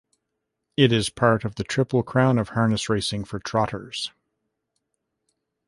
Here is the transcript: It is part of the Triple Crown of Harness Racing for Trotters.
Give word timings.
It 0.75 0.91
is 0.91 1.11
part 1.11 1.45
of 1.45 1.57
the 1.57 1.63
Triple 1.63 2.01
Crown 2.01 2.39
of 2.39 2.49
Harness 2.49 2.89
Racing 2.89 3.23
for 3.23 3.37
Trotters. 3.37 4.09